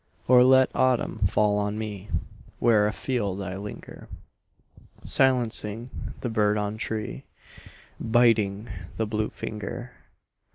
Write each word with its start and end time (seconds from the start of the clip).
Or 0.27 0.43
let 0.43 0.71
autumn 0.73 1.19
fall 1.19 1.59
on 1.59 1.77
me 1.77 2.09
Where 2.57 2.87
afield 2.87 3.39
I 3.39 3.55
linger, 3.55 4.09
Silencing 5.03 5.91
the 6.21 6.27
bird 6.29 6.57
on 6.57 6.77
tree, 6.77 7.25
Biting 7.99 8.67
the 8.95 9.05
blue 9.05 9.29
finger. 9.29 9.91